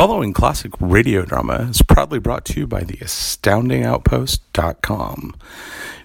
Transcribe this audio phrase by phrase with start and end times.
[0.00, 5.36] following classic radio drama is proudly brought to you by the astoundingoutpost.com.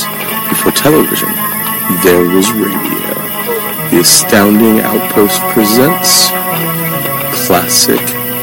[0.48, 1.28] before television,
[2.02, 3.14] there was radio.
[3.90, 6.30] The Astounding Outpost presents
[7.46, 8.21] Classic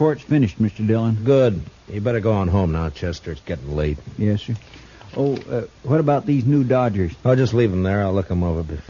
[0.00, 0.86] Report's finished, Mr.
[0.86, 1.14] Dillon.
[1.24, 1.60] Good.
[1.92, 3.32] You better go on home now, Chester.
[3.32, 3.98] It's getting late.
[4.16, 4.56] Yes, sir.
[5.14, 7.12] Oh, uh, what about these new Dodgers?
[7.22, 8.00] I'll just leave them there.
[8.00, 8.62] I'll look them over.
[8.62, 8.80] bef-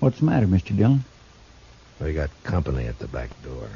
[0.00, 0.76] What's the matter, Mr.
[0.76, 1.02] Dillon?
[1.98, 3.70] We got company at the back door.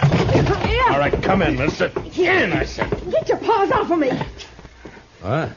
[0.00, 1.92] All right, come in, mister.
[2.16, 2.90] In, I said.
[3.10, 4.08] Get your paws off of me.
[5.20, 5.52] What?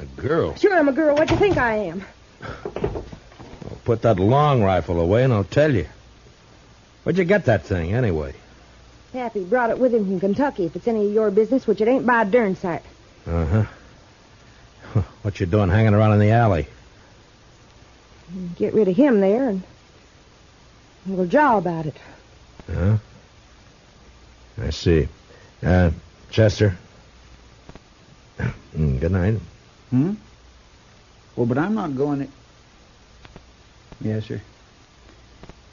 [0.00, 0.54] A girl.
[0.56, 1.14] Sure, I'm a girl.
[1.16, 2.02] What do you think I am?
[2.82, 5.86] Well, put that long rifle away and I'll tell you.
[7.02, 8.34] Where'd you get that thing, anyway?
[9.12, 10.64] Pappy brought it with him from Kentucky.
[10.66, 12.82] If it's any of your business, which it ain't by a darn sight.
[13.26, 13.64] Uh-huh.
[15.22, 16.66] What you doing hanging around in the alley?
[18.56, 19.62] Get rid of him there, and
[21.06, 21.96] we'll jaw about it.
[22.72, 22.96] Huh?
[24.60, 25.08] I see.
[25.62, 25.90] Uh,
[26.30, 26.76] Chester?
[28.76, 29.40] Mm, Good night.
[29.90, 30.14] Hmm?
[31.34, 32.28] Well, but I'm not going to...
[34.00, 34.40] Yes, sir.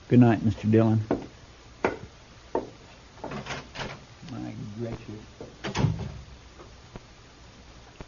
[0.09, 0.69] Good night, Mr.
[0.69, 1.01] Dillon.
[4.31, 4.99] My gracious.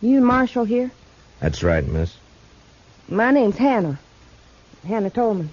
[0.02, 0.92] You Marshal here?
[1.40, 2.16] That's right, miss.
[3.10, 4.00] My name's Hannah.
[4.88, 5.50] Hannah Tolman.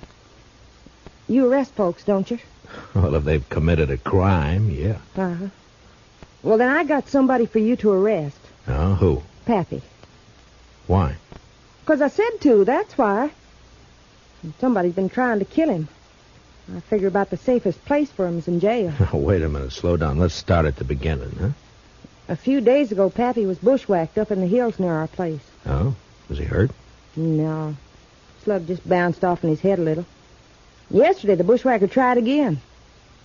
[1.29, 2.39] You arrest folks, don't you?
[2.95, 4.97] Well, if they've committed a crime, yeah.
[5.17, 5.49] Uh-huh.
[6.43, 8.37] Well, then I got somebody for you to arrest.
[8.69, 9.23] Oh, who?
[9.45, 9.83] Pappy.
[10.87, 11.17] Why?
[11.85, 13.31] 'Cause I said to, that's why.
[14.43, 15.89] And Somebody's been trying to kill him.
[16.75, 18.93] I figure about the safest place for him's in jail.
[19.13, 19.73] Oh, wait a minute.
[19.73, 20.19] Slow down.
[20.19, 21.49] Let's start at the beginning, huh?
[22.29, 25.41] A few days ago, Pappy was bushwhacked up in the hills near our place.
[25.67, 25.95] Oh?
[26.29, 26.71] Was he hurt?
[27.17, 27.77] No.
[28.45, 30.07] Slug just bounced off in his head a little.
[30.91, 32.61] Yesterday, the bushwhacker tried again.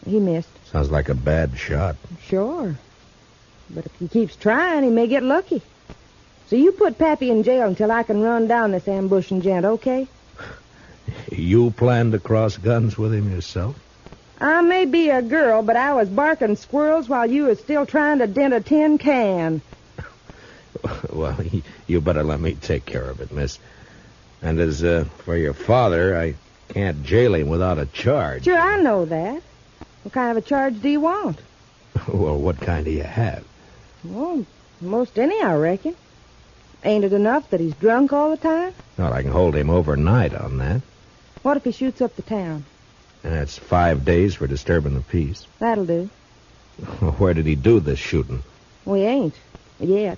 [0.05, 0.49] He missed.
[0.71, 1.95] Sounds like a bad shot.
[2.23, 2.75] Sure.
[3.69, 5.61] But if he keeps trying, he may get lucky.
[6.47, 10.07] So you put Pappy in jail until I can run down this ambushing gent, okay?
[11.31, 13.77] You plan to cross guns with him yourself?
[14.39, 18.19] I may be a girl, but I was barking squirrels while you was still trying
[18.19, 19.61] to dent a tin can.
[21.11, 21.37] well,
[21.87, 23.59] you better let me take care of it, miss.
[24.41, 26.35] And as uh, for your father, I
[26.69, 28.43] can't jail him without a charge.
[28.43, 29.41] Sure, I know that.
[30.03, 31.39] What kind of a charge do you want?
[32.07, 33.43] well, what kind do you have?
[34.03, 34.45] Well,
[34.79, 35.95] most any, I reckon.
[36.83, 38.73] Ain't it enough that he's drunk all the time?
[38.97, 40.81] Well, I can hold him overnight on that.
[41.47, 42.65] What if he shoots up the town?
[43.23, 45.47] That's five days for disturbing the peace.
[45.59, 46.09] That'll do.
[47.19, 48.43] Where did he do this shooting?
[48.83, 49.33] We ain't.
[49.79, 50.17] Yet.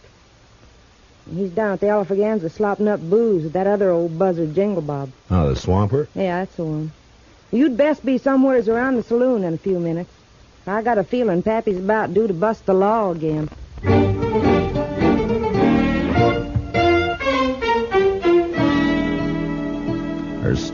[1.31, 5.11] He's down at the Alfaganza slopping up booze with that other old buzzard Jingle Bob.
[5.29, 6.07] Oh, the swamper?
[6.15, 6.91] Yeah, that's the one.
[7.51, 10.11] You'd best be somewheres around the saloon in a few minutes.
[10.65, 13.49] I got a feeling Pappy's about due to bust the law again.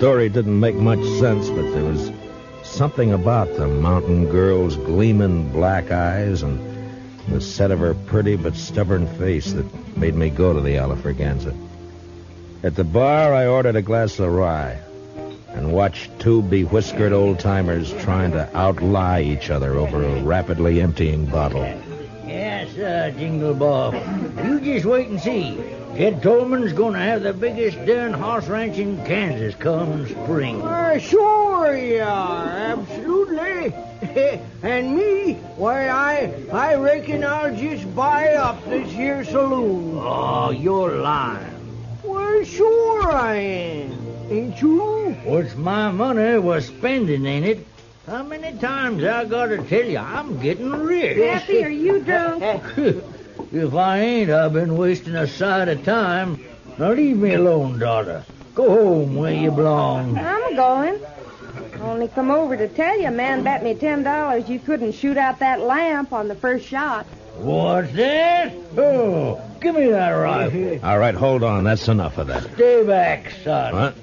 [0.06, 2.12] Story didn't make much sense, but there was
[2.62, 6.60] something about the mountain girl's gleaming black eyes and
[7.30, 9.66] the set of her pretty but stubborn face that
[9.98, 11.58] made me go to the Alafraganza.
[12.62, 14.80] At the bar, I ordered a glass of rye
[15.48, 21.26] and watched two bewhiskered old timers trying to outlie each other over a rapidly emptying
[21.26, 21.64] bottle.
[22.28, 23.96] Yes, sir, Jingle Bob.
[24.46, 25.58] You just wait and see.
[25.96, 30.60] Jed Tolman's gonna have the biggest darn horse ranch in Kansas come spring.
[30.62, 33.74] Why, sure you are, absolutely.
[34.62, 39.98] and me, why, I I reckon I'll just buy up this here saloon.
[39.98, 41.78] Oh, you're lying.
[42.04, 44.08] Well, sure I am.
[44.30, 45.16] Ain't you?
[45.24, 47.66] What's my money was spending in it?
[48.06, 51.18] How many times I gotta tell you I'm getting rich?
[51.18, 52.44] Pappy, are you drunk?
[53.56, 56.44] if I ain't, I've been wasting a sight of time.
[56.78, 58.24] Now leave me alone, daughter.
[58.54, 60.18] Go home where you belong.
[60.18, 61.00] I'm going.
[61.80, 65.18] Only come over to tell you, a man bet me ten dollars you couldn't shoot
[65.18, 67.06] out that lamp on the first shot.
[67.38, 68.54] What's that?
[68.78, 70.80] Oh, give me that rifle.
[70.84, 71.64] All right, hold on.
[71.64, 72.44] That's enough of that.
[72.56, 73.74] Stay back, son.
[73.74, 73.96] What?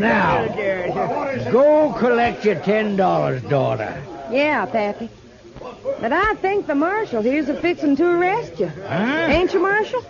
[0.00, 0.46] Now,
[1.50, 4.02] go collect your ten dollars, daughter.
[4.30, 5.10] Yeah, Pappy.
[5.82, 8.68] But I think the marshal here's a fixin' to arrest you.
[8.68, 9.26] Huh?
[9.28, 10.04] Ain't you, Marshal?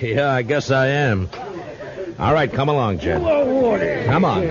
[0.00, 1.28] Yeah, I guess I am.
[2.18, 3.22] All right, come along, Jed.
[3.22, 4.42] Well, what is Come on.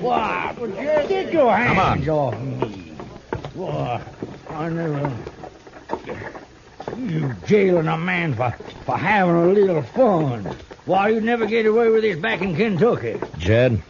[0.00, 0.54] Why,
[1.08, 2.92] get your Come hands off me.
[3.54, 4.02] Why,
[4.48, 5.12] I never...
[6.98, 8.50] You jailing a man for,
[8.84, 10.44] for having a little fun.
[10.84, 13.20] Why, you'd never get away with this back in Kentucky.
[13.38, 13.82] Jed,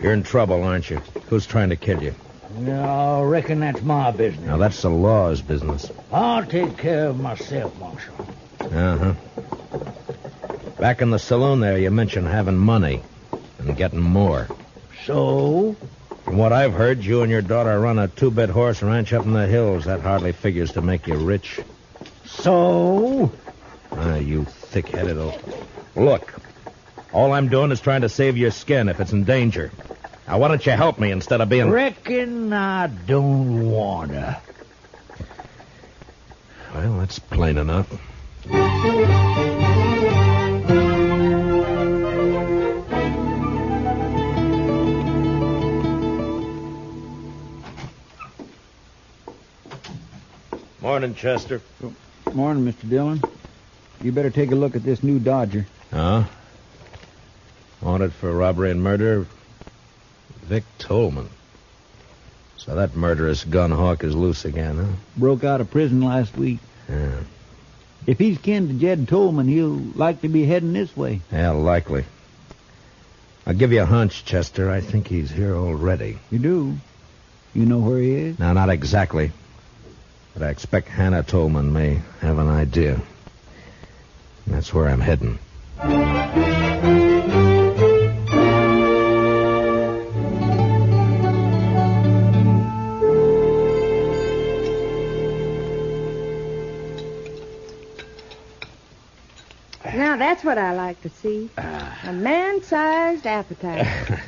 [0.00, 0.98] you're in trouble, aren't you?
[1.28, 2.14] Who's trying to kill you?
[2.56, 4.46] No, I reckon that's my business.
[4.46, 5.90] Now, that's the law's business.
[6.10, 8.14] I'll take care of myself, Marshal.
[8.60, 9.14] Uh huh.
[10.78, 13.02] Back in the saloon there, you mentioned having money
[13.58, 14.48] and getting more.
[15.04, 15.76] So?
[16.24, 19.24] From what I've heard, you and your daughter run a two bit horse ranch up
[19.24, 19.84] in the hills.
[19.84, 21.60] That hardly figures to make you rich.
[22.24, 23.32] So?
[23.92, 25.40] Ah, you thick headed old.
[25.94, 26.34] Look,
[27.12, 29.70] all I'm doing is trying to save your skin if it's in danger.
[30.28, 31.70] Now, why don't you help me instead of being.
[31.70, 34.40] Reckon I don't wanna.
[36.74, 37.88] Well, that's plain enough.
[50.80, 51.62] Morning, Chester.
[52.32, 52.88] Morning, Mr.
[52.88, 53.22] Dillon.
[54.02, 55.66] You better take a look at this new Dodger.
[55.92, 56.24] Huh?
[57.80, 59.26] Wanted for robbery and murder,
[60.46, 61.28] Vic Tolman.
[62.56, 64.92] So that murderous gun hawk is loose again, huh?
[65.16, 66.58] Broke out of prison last week.
[66.88, 67.20] Yeah.
[68.06, 71.20] If he's kin to Jed Tolman, he'll likely be heading this way.
[71.32, 72.04] Yeah, likely.
[73.44, 74.70] I'll give you a hunch, Chester.
[74.70, 76.18] I think he's here already.
[76.30, 76.76] You do?
[77.54, 78.38] You know where he is?
[78.38, 79.32] Now, not exactly.
[80.34, 83.00] But I expect Hannah Tolman may have an idea.
[84.46, 85.38] That's where I'm heading.
[100.46, 101.50] What I like to see.
[101.58, 101.98] Ah.
[102.04, 103.86] A man-sized appetite.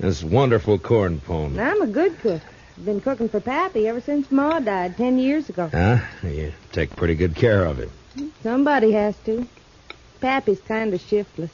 [0.00, 1.58] This wonderful corn pone.
[1.58, 2.40] I'm a good cook.
[2.84, 5.66] Been cooking for Pappy ever since Ma died ten years ago.
[5.66, 5.98] Huh?
[6.22, 7.90] You take pretty good care of him.
[8.44, 9.48] Somebody has to.
[10.20, 11.50] Pappy's kind of shiftless.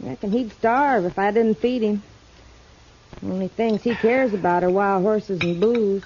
[0.00, 2.02] Reckon he'd starve if I didn't feed him.
[3.24, 6.02] Only things he cares about are wild horses and booze.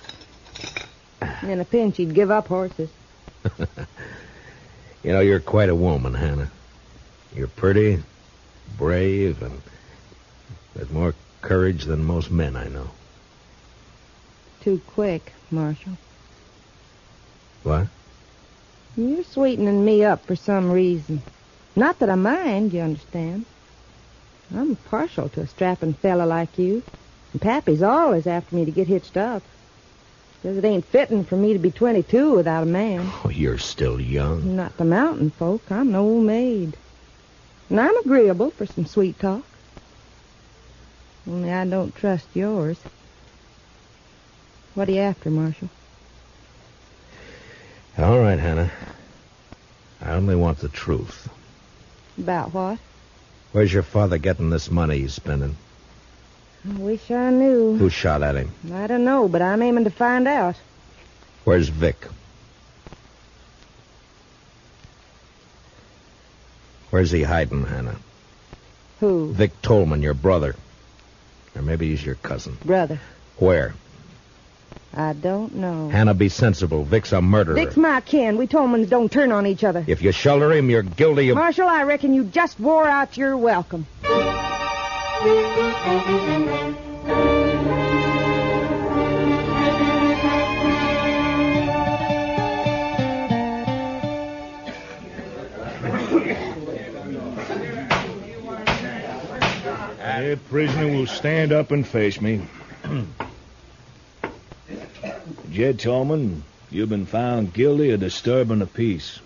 [1.45, 2.91] In a pinch, he'd give up horses.
[5.03, 6.51] You know, you're quite a woman, Hannah.
[7.35, 8.03] You're pretty,
[8.77, 9.61] brave, and
[10.75, 12.91] with more courage than most men I know.
[14.61, 15.93] Too quick, Marshal.
[17.63, 17.89] What?
[18.97, 21.23] You're sweetening me up for some reason.
[21.77, 23.45] Not that I mind, you understand.
[24.55, 26.83] I'm partial to a strapping fella like you.
[27.33, 29.43] And Pappy's always after me to get hitched up.
[30.43, 33.11] Says it ain't fitting for me to be 22 without a man.
[33.25, 34.57] Oh, you're still young.
[34.57, 35.63] Not the mountain folk.
[35.71, 36.77] I'm an old maid.
[37.71, 39.45] And I'm agreeable for some sweet talk.
[41.27, 42.79] Only I don't trust yours.
[44.75, 45.69] What are you after, Marshal?
[47.99, 48.71] All right, Hannah.
[50.01, 51.29] I only want the truth.
[52.17, 52.79] About what?
[53.53, 55.57] Where's your father getting this money he's spending?
[56.69, 57.77] I wish I knew.
[57.77, 58.51] Who shot at him?
[58.73, 60.57] I don't know, but I'm aiming to find out.
[61.45, 62.07] Where's Vic?
[66.91, 67.97] Where's he hiding, Hannah?
[69.01, 69.33] Who?
[69.33, 70.57] Vic Tolman, your brother.
[71.55, 72.57] Or maybe he's your cousin.
[72.65, 73.01] Brother.
[73.37, 73.75] Where?
[74.95, 75.89] I don't know.
[75.91, 76.85] Hannah, be sensible.
[76.85, 77.55] Vic's a murderer.
[77.55, 78.37] Vic's my kin.
[78.37, 79.85] We Tolmans don't turn on each other.
[79.87, 81.37] If you shelter him, you're guilty of.
[81.37, 83.87] Marshal, I reckon you just wore out your welcome.
[100.29, 102.43] The prisoner will stand up and face me.
[105.51, 109.21] Jed Tolman, you've been found guilty of disturbing the peace.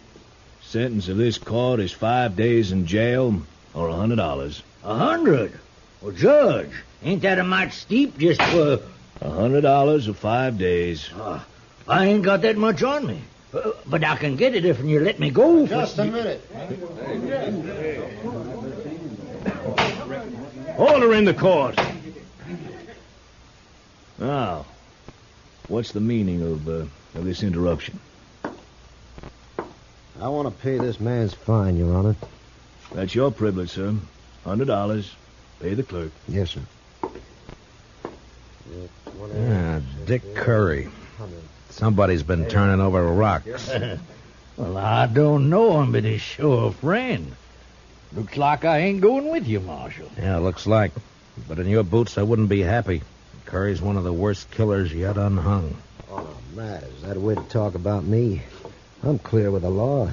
[0.60, 3.42] Sentence of this court is five days in jail
[3.74, 4.62] or a hundred dollars.
[4.84, 5.58] A hundred?
[6.00, 6.70] Well, Judge,
[7.02, 8.78] ain't that a mite steep just for...
[9.20, 11.10] A hundred dollars or five days.
[11.16, 11.44] Ah,
[11.88, 13.20] I ain't got that much on me.
[13.52, 15.66] Uh, but I can get it if you let me go.
[15.66, 16.48] for- Just a minute.
[20.82, 21.78] Order in the court.
[24.18, 24.66] Now,
[25.68, 28.00] what's the meaning of, uh, of this interruption?
[30.20, 32.16] I want to pay this man's fine, Your Honor.
[32.92, 33.94] That's your privilege, sir.
[34.42, 35.14] Hundred dollars.
[35.60, 36.10] Pay the clerk.
[36.26, 36.62] Yes, sir.
[39.38, 40.88] Ah, Dick Curry.
[41.70, 43.70] Somebody's been turning over rocks.
[44.56, 47.36] well, I don't know him, but he's sure a friend.
[48.14, 50.10] Looks like I ain't going with you, Marshal.
[50.18, 50.92] Yeah, looks like.
[51.48, 53.02] But in your boots, I wouldn't be happy.
[53.46, 55.76] Curry's one of the worst killers yet unhung.
[56.10, 58.42] Oh, Matt, is that a way to talk about me?
[59.02, 60.10] I'm clear with the law.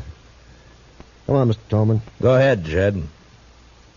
[1.25, 1.57] Come on, Mr.
[1.69, 2.01] Tolman.
[2.21, 3.03] Go ahead, Jed.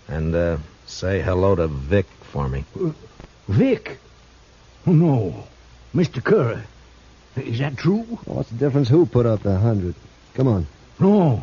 [0.08, 2.64] And, uh, say hello to Vic for me.
[3.48, 3.98] Vic?
[4.86, 5.44] Oh, no.
[5.94, 6.22] Mr.
[6.22, 6.60] Curry.
[7.36, 8.02] Is that true?
[8.24, 9.94] What's the difference who put up the hundred?
[10.34, 10.66] Come on.
[10.98, 11.42] No.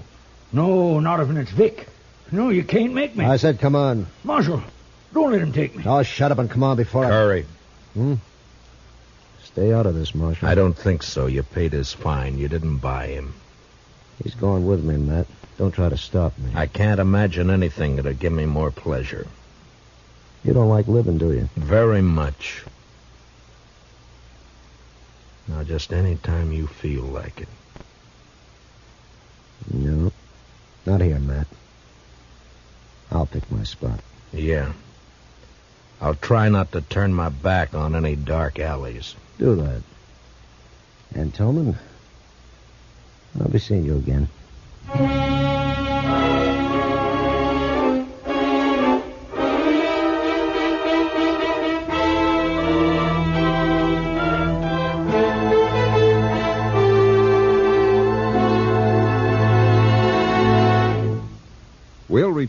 [0.51, 1.87] No, not even it's Vic.
[2.31, 3.25] No, you can't make me.
[3.25, 4.07] I said come on.
[4.23, 4.61] Marshal,
[5.13, 5.83] don't let him take me.
[5.85, 7.09] Oh, shut up and come on before I...
[7.09, 7.45] Curry.
[7.93, 8.15] Hmm?
[9.43, 10.47] Stay out of this, Marshal.
[10.47, 11.25] I don't think so.
[11.25, 12.37] You paid his fine.
[12.37, 13.33] You didn't buy him.
[14.23, 15.27] He's going with me, Matt.
[15.57, 16.51] Don't try to stop me.
[16.55, 19.27] I can't imagine anything that'd give me more pleasure.
[20.43, 21.49] You don't like living, do you?
[21.55, 22.63] Very much.
[25.47, 27.47] Now, just any time you feel like it.
[29.73, 30.11] No.
[30.85, 31.47] Not here, Matt.
[33.11, 33.99] I'll pick my spot.
[34.31, 34.73] Yeah.
[36.01, 39.15] I'll try not to turn my back on any dark alleys.
[39.37, 39.81] Do that.
[41.15, 41.77] And Tolman,
[43.39, 44.29] I'll be seeing you again.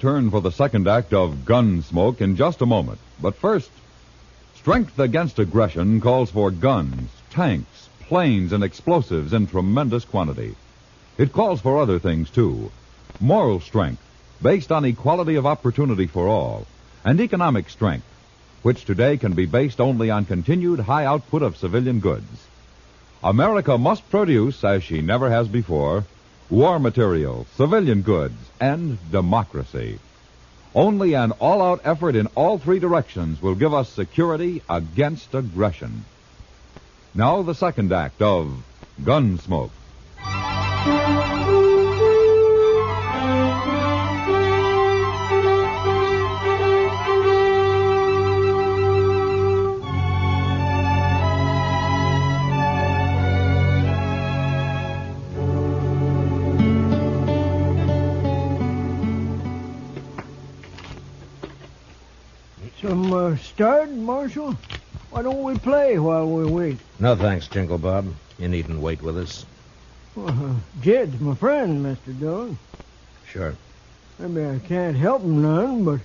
[0.01, 2.99] Return for the second act of Gunsmoke in just a moment.
[3.21, 3.71] But first,
[4.55, 10.55] strength against aggression calls for guns, tanks, planes, and explosives in tremendous quantity.
[11.19, 12.73] It calls for other things, too.
[13.21, 14.01] Moral strength,
[14.41, 16.67] based on equality of opportunity for all,
[17.05, 18.07] and economic strength,
[18.63, 22.47] which today can be based only on continued high output of civilian goods.
[23.23, 26.07] America must produce, as she never has before,
[26.51, 29.99] war material, civilian goods, and democracy.
[30.75, 36.05] Only an all out effort in all three directions will give us security against aggression.
[37.15, 38.63] Now, the second act of
[39.03, 39.71] Gunsmoke.
[63.61, 64.57] Uh, Marshal?
[65.11, 66.79] Why don't we play while we wait?
[66.99, 68.07] No thanks, Jingle Bob.
[68.39, 69.45] You needn't wait with us.
[70.17, 72.19] Uh, Jed's my friend, Mr.
[72.19, 72.59] Dillon.
[73.29, 73.55] Sure.
[74.19, 76.01] Maybe I can't help him none, but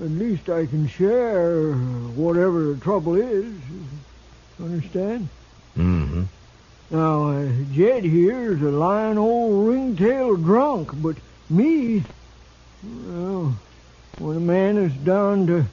[0.00, 3.54] at least I can share whatever the trouble is.
[4.60, 5.28] Understand?
[5.76, 6.24] Mm-hmm.
[6.90, 11.16] Now, uh, Jed here's a lying old ringtail drunk, but
[11.48, 12.02] me,
[12.82, 13.56] well,
[14.18, 15.66] when a man is down to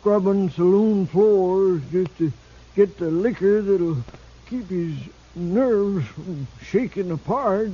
[0.00, 2.32] scrubbing saloon floors just to
[2.76, 3.98] get the liquor that'll
[4.46, 4.94] keep his
[5.34, 7.70] nerves from shaking apart,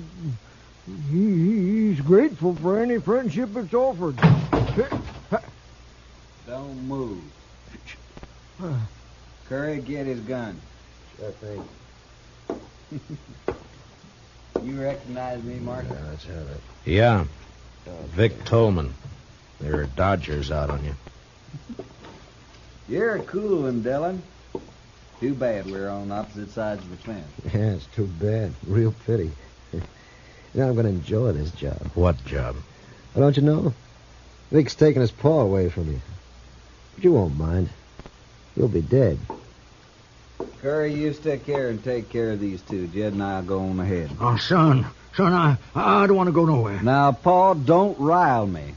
[1.10, 4.16] he, he's grateful for any friendship that's offered.
[6.46, 7.22] Don't move.
[9.48, 10.60] Curry, get his gun.
[11.18, 11.64] Sure thing.
[14.62, 15.84] You recognize me, Mark?
[15.90, 16.60] Yeah, let's have it.
[16.84, 17.24] Yeah.
[18.08, 18.94] Vic Tolman.
[19.60, 20.94] There are dodgers out on you.
[22.88, 24.22] You're a cool one, Dillon.
[25.20, 27.26] Too bad we're on opposite sides of the fence.
[27.54, 28.52] Yeah, it's too bad.
[28.66, 29.30] Real pity.
[29.72, 29.80] you
[30.54, 31.80] know, I'm going to enjoy this job.
[31.94, 32.56] What job?
[33.14, 33.72] Well, don't you know?
[34.50, 36.00] Vic's taking his paw away from you.
[36.94, 37.70] But you won't mind.
[38.56, 39.18] You'll be dead.
[40.60, 42.86] Curry, you stick here and take care of these two.
[42.88, 44.10] Jed and I'll go on ahead.
[44.20, 44.86] Oh, son,
[45.16, 46.82] son, I, I don't want to go nowhere.
[46.82, 48.74] Now, Paw, don't rile me.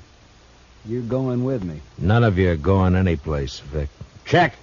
[0.88, 1.82] You're going with me.
[1.98, 3.90] None of you are going anyplace, Vic.
[4.26, 4.54] Check.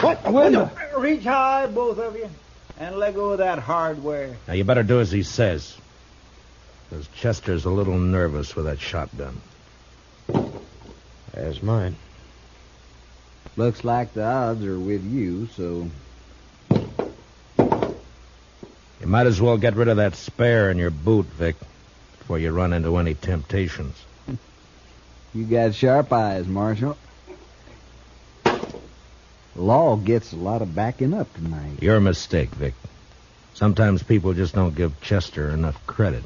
[0.00, 0.30] What?
[0.30, 0.70] Window.
[0.98, 2.28] Reach high, both of you,
[2.80, 4.36] and let go of that hardware.
[4.48, 5.76] Now, you better do as he says.
[6.90, 9.40] Because Chester's a little nervous with that shotgun.
[11.34, 11.96] As mine.
[13.56, 15.88] Looks like the odds are with you, so
[19.02, 21.56] You might as well get rid of that spare in your boot, Vic,
[22.18, 23.96] before you run into any temptations.
[25.34, 26.96] You got sharp eyes, Marshal.
[29.54, 31.82] Law gets a lot of backing up tonight.
[31.82, 32.74] Your mistake, Vic.
[33.54, 36.22] Sometimes people just don't give Chester enough credit.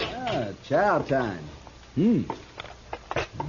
[0.00, 1.44] Ah, chow time.
[1.94, 2.22] Hmm.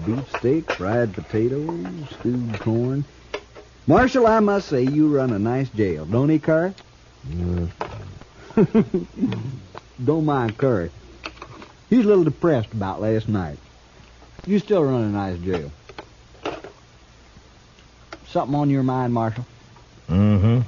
[0.05, 1.87] Beef steak, fried potatoes,
[2.19, 3.05] stewed corn.
[3.87, 6.73] Marshal, I must say you run a nice jail, don't he, Curry?
[10.05, 10.91] don't mind Curry.
[11.89, 13.57] He's a little depressed about last night.
[14.45, 15.71] You still run a nice jail.
[18.27, 19.45] Something on your mind, Marshal?
[20.09, 20.61] Mm-hmm.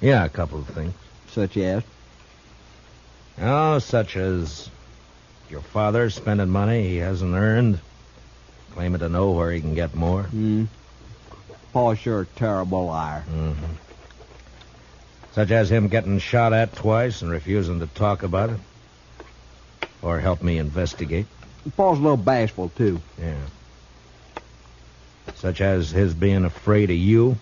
[0.00, 0.94] Yeah, a couple of things.
[1.28, 1.82] Such as?
[3.40, 4.70] Oh, such as
[5.50, 7.80] your father spending money he hasn't earned,
[8.72, 10.24] claiming to know where he can get more.
[10.24, 10.64] Hmm.
[11.72, 13.24] Paw's sure a terrible liar.
[13.28, 13.72] Mm-hmm.
[15.32, 18.60] Such as him getting shot at twice and refusing to talk about it.
[20.00, 21.26] Or help me investigate.
[21.76, 23.00] Paw's a little bashful, too.
[23.18, 23.40] Yeah.
[25.34, 27.36] Such as his being afraid of you.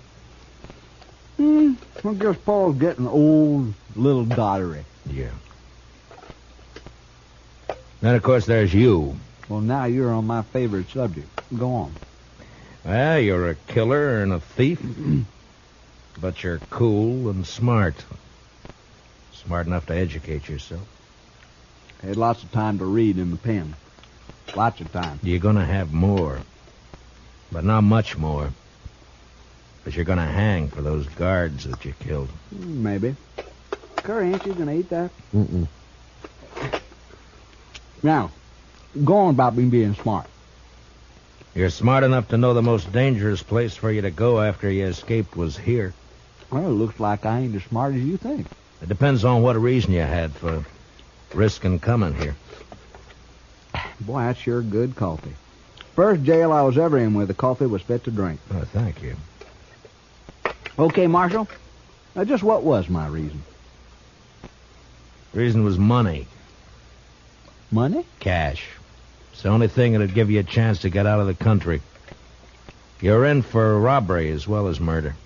[1.36, 1.72] Hmm.
[2.04, 4.84] I guess Paw's getting old, little dottery.
[5.06, 5.30] Yeah.
[8.02, 9.16] Then, of course, there's you.
[9.48, 11.28] Well, now you're on my favorite subject.
[11.56, 11.94] Go on.
[12.84, 14.82] Well, you're a killer and a thief,
[16.20, 17.94] but you're cool and smart.
[19.32, 20.86] Smart enough to educate yourself.
[22.02, 23.74] Had lots of time to read in the pen.
[24.56, 25.20] Lots of time.
[25.22, 26.40] You're going to have more,
[27.52, 28.50] but not much more.
[29.84, 32.28] But you're going to hang for those guards that you killed.
[32.50, 33.14] Maybe.
[34.02, 35.12] Curry, ain't you gonna eat that?
[35.32, 35.68] Mm-mm.
[38.02, 38.30] Now,
[39.04, 40.26] go on about me being smart.
[41.54, 44.86] You're smart enough to know the most dangerous place for you to go after you
[44.86, 45.92] escaped was here.
[46.50, 48.46] Well, it looks like I ain't as smart as you think.
[48.80, 50.64] It depends on what reason you had for
[51.34, 52.36] risking coming here.
[54.00, 55.34] Boy, that's sure good coffee.
[55.94, 58.40] First jail I was ever in where the coffee was fit to drink.
[58.52, 59.16] Oh, thank you.
[60.78, 61.46] Okay, Marshal.
[62.14, 63.42] Now, just what was my reason?
[65.32, 66.26] Reason was money,
[67.72, 68.04] Money?
[68.20, 68.64] cash.
[69.32, 71.80] It's the only thing that'd give you a chance to get out of the country.
[73.00, 75.16] You're in for robbery as well as murder.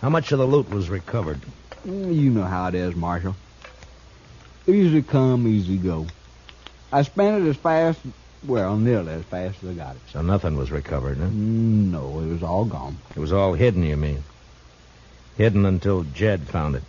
[0.00, 1.40] How much of the loot was recovered?
[1.86, 3.36] Mm, You know how it is, Marshal.
[4.66, 6.06] Easy come, easy go.
[6.90, 8.00] I spent it as fast,
[8.46, 10.02] well, nearly as fast as I got it.
[10.10, 11.24] So nothing was recovered, huh?
[11.26, 12.96] Mm, No, it was all gone.
[13.14, 14.24] It was all hidden, you mean?
[15.36, 16.82] Hidden until Jed found it.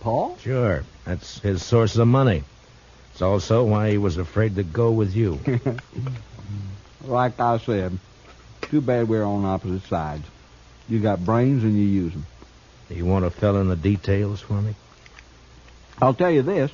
[0.00, 0.36] Paw?
[0.36, 0.84] Sure.
[1.04, 2.44] That's his source of money.
[3.12, 5.40] It's also why he was afraid to go with you.
[7.04, 7.98] Like I said,
[8.62, 10.24] too bad we're on opposite sides.
[10.88, 12.26] You got brains and you use them.
[12.90, 14.74] you want to fill in the details for me?
[16.00, 16.70] I'll tell you this.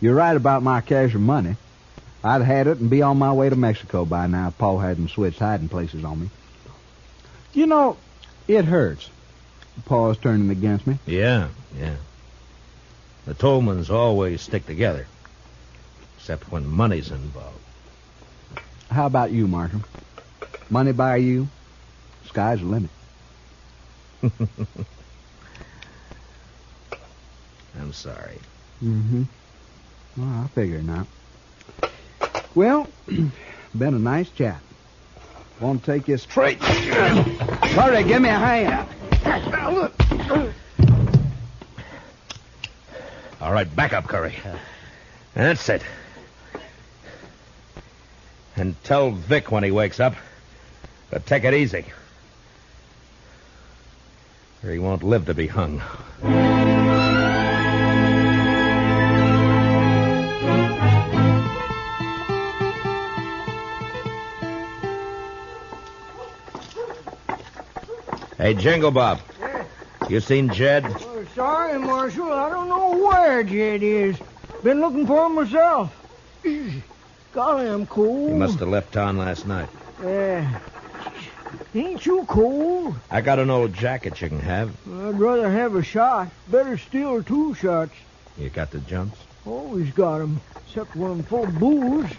[0.00, 1.56] You're right about my cash and money.
[2.22, 5.10] I'd had it and be on my way to Mexico by now if Paw hadn't
[5.10, 6.30] switched hiding places on me.
[7.52, 7.96] You know,
[8.48, 9.10] it hurts.
[9.84, 10.98] Paw's turning against me.
[11.06, 11.96] Yeah, yeah.
[13.26, 15.06] The Tolmans always stick together.
[16.24, 17.58] Except when money's involved.
[18.90, 19.82] How about you, Marshal?
[20.70, 21.48] Money by you?
[22.28, 22.88] Sky's the limit.
[27.78, 28.38] I'm sorry.
[28.82, 29.24] Mm-hmm.
[30.16, 31.06] Well, I figure not.
[32.54, 32.88] Well,
[33.76, 34.62] been a nice chat.
[35.60, 36.56] Want to take you straight?
[36.62, 38.88] Hurry, give me a hand.
[43.42, 44.34] All right, back up, Curry.
[45.34, 45.82] That's it.
[48.56, 50.14] And tell Vic when he wakes up
[51.10, 51.84] to take it easy.
[54.62, 55.82] Or he won't live to be hung.
[68.38, 69.20] Hey, Jingle Bob.
[70.08, 70.84] You seen Jed?
[70.86, 72.30] Oh, sorry, Marshal.
[72.30, 74.18] I don't know where Jed is.
[74.62, 75.94] Been looking for him myself.
[77.34, 78.30] Golly, I'm cold.
[78.30, 79.68] He must have left town last night.
[80.00, 80.60] Yeah.
[81.74, 82.94] Ain't you cold?
[83.10, 84.70] I got an old jacket you can have.
[84.86, 86.28] I'd rather have a shot.
[86.48, 87.92] Better still two shots.
[88.38, 89.18] You got the jumps?
[89.44, 92.10] Always got 'em, except when I'm full of booze.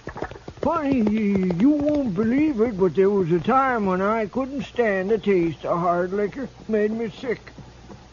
[0.60, 5.12] Funny, you, you won't believe it, but there was a time when I couldn't stand
[5.12, 6.50] the taste of hard liquor.
[6.68, 7.40] Made me sick.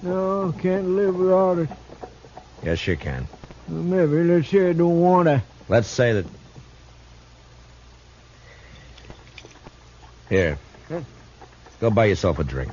[0.03, 1.69] No, can't live without it.
[2.63, 3.27] Yes, you can.
[3.67, 5.43] Maybe, let's say I don't want to.
[5.69, 6.27] Let's say that.
[10.33, 10.57] Here.
[11.79, 12.73] Go buy yourself a drink.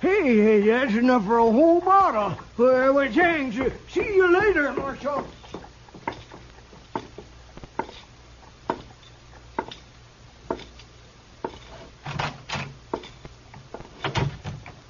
[0.00, 2.26] Hey, hey, that's enough for a whole bottle.
[2.26, 3.58] Uh, well, well thanks.
[3.58, 5.26] Uh, see you later, Marshal.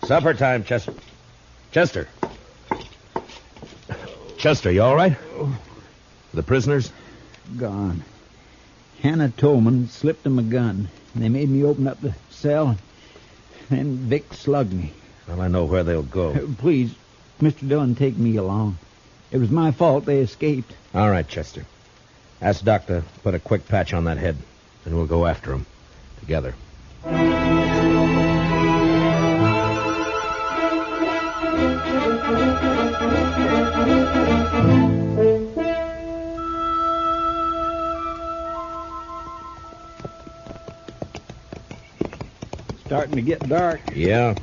[0.02, 0.92] Supper time, Chester.
[1.72, 2.06] Chester.
[4.36, 5.16] Chester, you all right?
[6.34, 6.92] The prisoners?
[7.56, 8.04] Gone.
[9.00, 10.90] Hannah Tolman slipped him a gun.
[11.16, 12.76] And they made me open up the cell.
[13.70, 14.92] And Vic slugged me.
[15.26, 16.46] Well, I know where they'll go.
[16.58, 16.94] Please,
[17.40, 17.66] Mr.
[17.66, 18.76] Dillon, take me along.
[19.30, 20.74] It was my fault they escaped.
[20.94, 21.64] All right, Chester.
[22.42, 24.36] Ask Doc to put a quick patch on that head,
[24.84, 25.64] and we'll go after him
[26.20, 26.54] together.
[42.86, 43.80] Starting to get dark.
[43.94, 44.34] Yeah.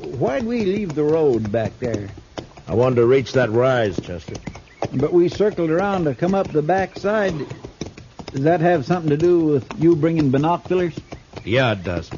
[0.00, 2.08] Why'd we leave the road back there?
[2.66, 4.34] I wanted to reach that rise, Chester.
[4.92, 7.34] But we circled around to come up the back side.
[8.32, 10.98] Does that have something to do with you bringing binoculars?
[11.44, 12.10] Yeah, it does.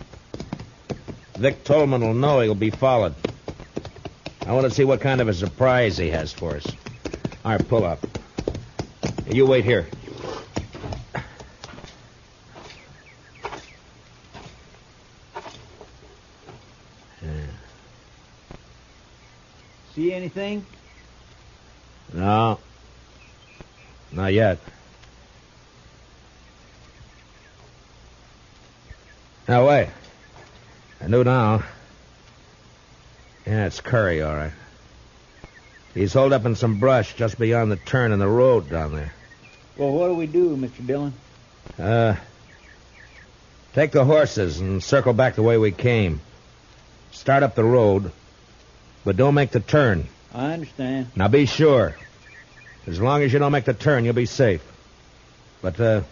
[1.37, 3.15] Vic Tolman will know he'll be followed.
[4.47, 6.67] I want to see what kind of a surprise he has for us.
[7.45, 7.99] All right, pull up.
[9.27, 9.87] You wait here.
[19.95, 20.65] See anything?
[22.13, 22.61] No.
[24.13, 24.59] Not yet.
[29.49, 29.89] Now, wait.
[31.01, 31.65] I knew now.
[33.45, 34.53] Yeah, it's Curry, all right.
[35.95, 39.13] He's holed up in some brush just beyond the turn in the road down there.
[39.77, 40.87] Well, what do we do, Mr.
[40.87, 41.13] Dillon?
[41.77, 42.15] Uh,
[43.73, 46.21] take the horses and circle back the way we came.
[47.11, 48.13] Start up the road,
[49.05, 50.09] but don't make the turn.
[50.35, 51.09] I understand.
[51.17, 51.97] Now be sure.
[52.87, 54.63] As long as you don't make the turn, you'll be safe.
[55.61, 56.03] But, uh,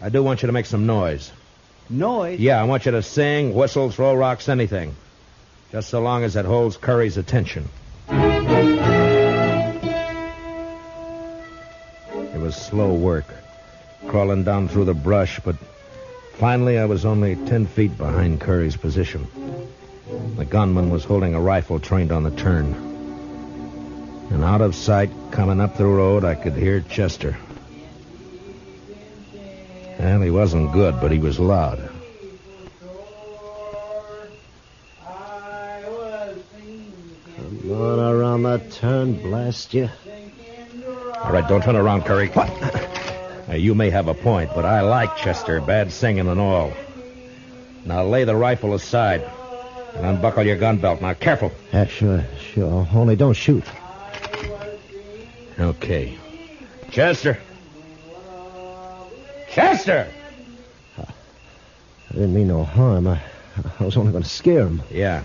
[0.00, 1.30] I do want you to make some noise.
[1.90, 2.40] Noise?
[2.40, 4.94] Yeah, I want you to sing, whistle, throw rocks, anything.
[5.72, 7.68] Just so long as it holds Curry's attention.
[12.32, 13.26] It was slow work,
[14.06, 15.56] crawling down through the brush, but
[16.34, 19.26] finally I was only ten feet behind Curry's position.
[20.36, 22.74] The gunman was holding a rifle trained on the turn.
[24.30, 27.36] And out of sight, coming up the road, I could hear Chester.
[29.98, 31.90] Well, he wasn't good, but he was loud.
[37.36, 39.90] Come on around that turn, blast you.
[41.22, 42.28] All right, don't turn around, Curry.
[42.28, 42.48] What?
[43.46, 46.72] Now, you may have a point, but I like Chester, bad singing and all.
[47.84, 49.28] Now lay the rifle aside
[49.94, 51.00] and unbuckle your gun belt.
[51.00, 51.52] Now, careful.
[51.72, 52.86] Yeah, sure, sure.
[52.92, 53.64] Only don't shoot.
[55.58, 56.16] Okay.
[56.90, 57.38] Chester.
[59.50, 60.10] Chester!
[60.98, 63.06] I didn't mean no harm.
[63.06, 63.20] I,
[63.78, 64.82] I was only going to scare him.
[64.90, 65.22] Yeah.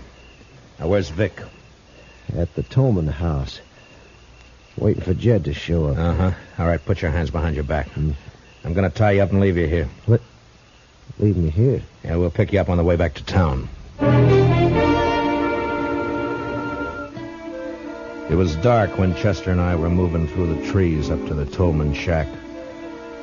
[0.78, 1.40] Now, where's Vic?
[2.36, 3.60] At the Tolman house.
[4.76, 5.96] Waiting for Jed to show up.
[5.96, 6.32] Uh huh.
[6.58, 7.88] All right, put your hands behind your back.
[7.96, 8.14] I'm
[8.74, 9.88] going to tie you up and leave you here.
[10.06, 10.20] What?
[11.18, 11.82] Leave me here?
[12.04, 13.68] Yeah, we'll pick you up on the way back to town.
[18.28, 21.46] It was dark when Chester and I were moving through the trees up to the
[21.46, 22.26] Tolman shack.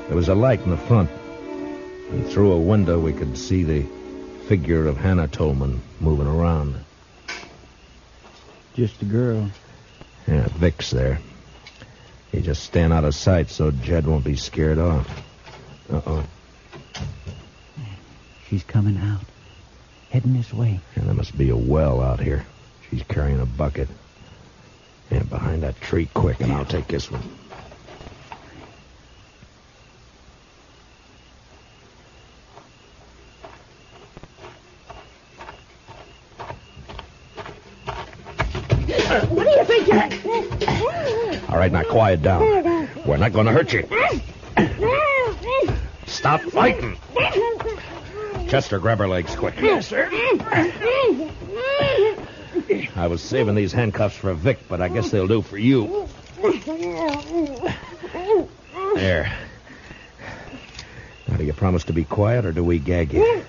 [0.07, 1.09] There was a light in the front,
[2.11, 3.85] and through a window we could see the
[4.47, 6.75] figure of Hannah Tolman moving around.
[8.75, 9.49] Just a girl.
[10.25, 11.19] Yeah, Vic's there.
[12.31, 15.23] He just stand out of sight so Jed won't be scared off.
[15.91, 16.23] Uh-oh.
[18.47, 19.25] She's coming out.
[20.11, 20.79] Heading this way.
[20.95, 22.45] And there must be a well out here.
[22.89, 23.89] She's carrying a bucket.
[25.33, 27.19] Behind that tree, quick, and I'll take this one.
[39.29, 41.49] What do you think you're...
[41.49, 42.87] All right, now quiet down.
[43.03, 43.89] We're not going to hurt you.
[46.05, 46.95] Stop fighting.
[48.47, 49.55] Chester, grab her legs quick.
[49.59, 50.11] Yes, sir.
[52.95, 56.07] I was saving these handcuffs for Vic, but I guess they'll do for you.
[58.95, 59.33] There.
[61.27, 63.43] Now, do you promise to be quiet, or do we gag you?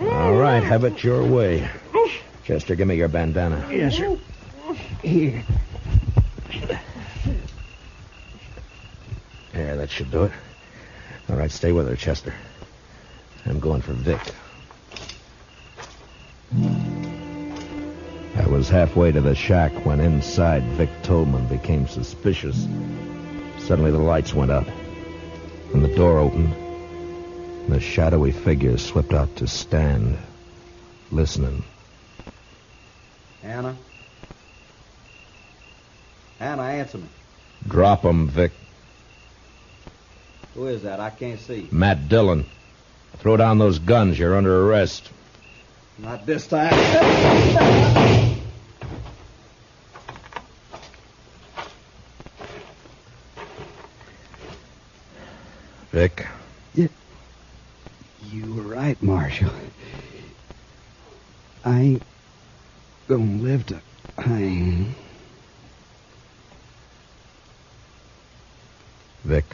[0.00, 1.68] All right, have it your way.
[2.44, 3.66] Chester, give me your bandana.
[3.70, 4.18] Yes, sir.
[5.02, 5.42] Here.
[9.52, 10.32] There, that should do it.
[11.28, 12.34] All right, stay with her, Chester.
[13.46, 14.20] I'm going for Vic.
[18.66, 22.66] Was halfway to the shack when inside Vic Tolman became suspicious.
[23.60, 24.66] Suddenly the lights went out,
[25.72, 30.18] and the door opened, and a shadowy figure slipped out to stand,
[31.12, 31.62] listening.
[33.40, 33.76] Hannah?
[36.40, 37.06] Hannah, answer me.
[37.68, 38.50] Drop Drop 'em, Vic.
[40.54, 40.98] Who is that?
[40.98, 41.68] I can't see.
[41.70, 42.44] Matt Dillon.
[43.18, 44.18] Throw down those guns.
[44.18, 45.08] You're under arrest.
[45.98, 48.14] Not this time.
[55.96, 56.26] Vic,
[56.74, 59.50] You were right, Marshal.
[61.64, 62.02] I ain't
[63.08, 63.80] gonna live to
[64.18, 64.94] hang.
[69.24, 69.46] Vic.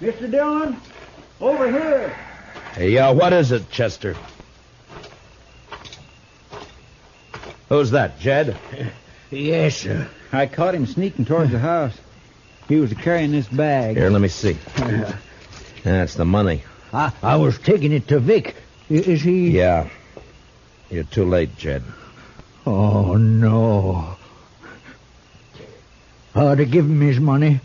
[0.00, 0.28] Mr.
[0.28, 0.76] Dillon,
[1.40, 2.08] over here.
[2.72, 4.16] Hey, uh, what is it, Chester?
[7.68, 8.56] Who's that, Jed?
[9.30, 10.08] Yes, sir.
[10.32, 11.96] I caught him sneaking towards the house.
[12.70, 13.96] He was carrying this bag.
[13.96, 14.56] Here, let me see.
[15.82, 16.62] That's the money.
[16.92, 18.54] I, I was taking it to Vic.
[18.88, 19.50] Is he?
[19.50, 19.88] Yeah.
[20.88, 21.82] You're too late, Jed.
[22.64, 24.16] Oh, no.
[26.36, 27.58] I'd have given him his money.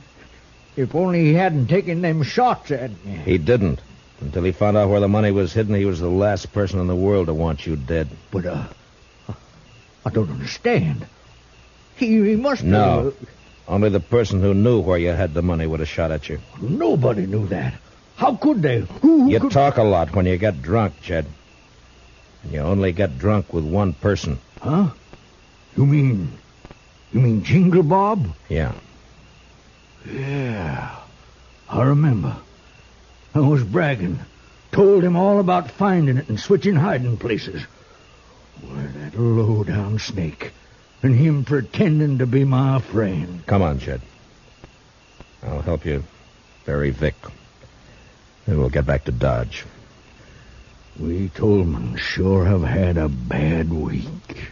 [0.75, 3.11] If only he hadn't taken them shots at me.
[3.25, 3.81] He didn't.
[4.21, 6.87] Until he found out where the money was hidden, he was the last person in
[6.87, 8.07] the world to want you dead.
[8.31, 8.63] But, uh,
[10.03, 11.05] I don't understand.
[11.95, 13.13] He, he must have- No.
[13.67, 16.39] Only the person who knew where you had the money would have shot at you.
[16.61, 17.73] Nobody knew that.
[18.15, 18.81] How could they?
[19.01, 19.51] Who, who You could...
[19.51, 21.25] talk a lot when you get drunk, Jed.
[22.43, 24.39] And you only get drunk with one person.
[24.61, 24.91] Huh?
[25.75, 26.31] You mean...
[27.11, 28.27] You mean Jingle Bob?
[28.49, 28.73] Yeah.
[30.09, 30.95] Yeah.
[31.69, 32.35] I remember.
[33.33, 34.19] I was bragging.
[34.71, 37.63] Told him all about finding it and switching hiding places.
[38.61, 40.51] Why, that low-down snake.
[41.05, 43.45] And him pretending to be my friend.
[43.45, 44.01] Come on, Jed.
[45.43, 46.03] I'll help you
[46.65, 47.13] bury Vic.
[48.47, 49.65] Then we'll get back to Dodge.
[50.99, 54.49] We Tolman sure have had a bad week.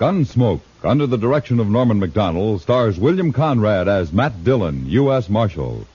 [0.00, 5.28] Gunsmoke, under the direction of Norman Macdonnell, stars William Conrad as Matt Dillon, U.S.
[5.28, 5.86] Marshal.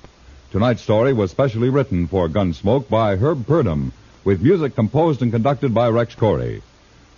[0.51, 3.91] Tonight's story was specially written for Gunsmoke by Herb Purdum,
[4.23, 6.61] with music composed and conducted by Rex Koury.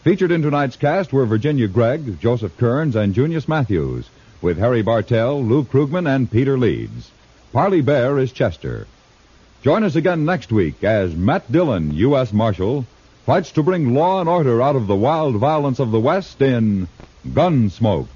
[0.05, 4.09] Featured in tonight's cast were Virginia Gregg, Joseph Kearns, and Junius Matthews,
[4.41, 7.11] with Harry Bartell, Lou Krugman, and Peter Leeds.
[7.51, 8.87] Parley Baer is Chester.
[9.61, 12.31] Join us again next week as Matt Dillon, U.S.
[12.31, 12.85] Marshal,
[13.27, 16.87] fights to bring law and order out of the wild violence of the West in
[17.27, 18.07] Gunsmoke.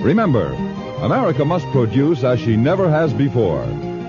[0.00, 0.54] Remember,
[1.02, 3.66] America must produce as she never has before.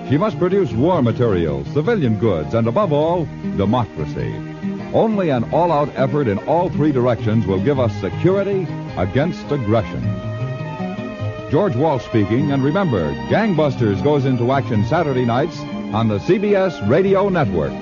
[0.08, 3.26] She must produce war materials, civilian goods, and above all,
[3.58, 4.55] democracy.
[4.96, 10.02] Only an all out effort in all three directions will give us security against aggression.
[11.52, 15.60] George Walsh speaking, and remember, Gangbusters goes into action Saturday nights
[15.94, 17.74] on the CBS Radio Network.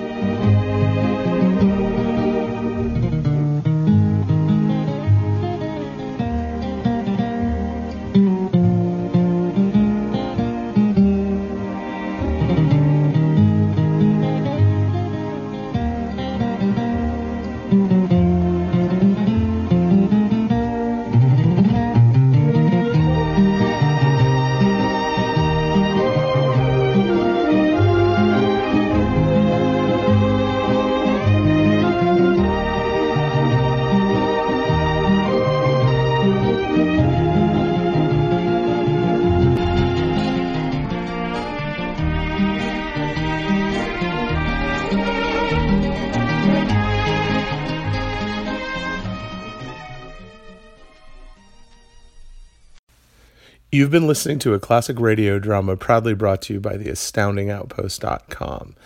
[53.74, 58.76] You've been listening to a classic radio drama proudly brought to you by the astoundingoutpost.com.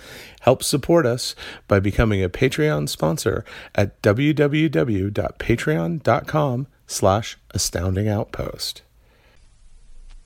[0.41, 1.35] Help support us
[1.67, 8.81] by becoming a Patreon sponsor at www.patreon.com slash astoundingoutpost.